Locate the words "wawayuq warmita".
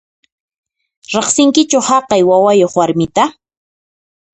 2.29-3.23